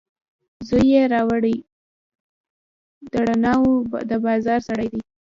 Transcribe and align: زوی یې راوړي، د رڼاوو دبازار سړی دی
زوی 0.67 0.83
یې 0.93 1.03
راوړي، 1.13 1.55
د 3.11 3.13
رڼاوو 3.27 3.73
دبازار 4.09 4.59
سړی 4.67 4.87
دی 4.93 5.01